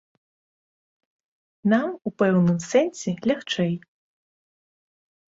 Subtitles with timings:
[1.73, 3.73] Нам у пэўным сэнсе лягчэй.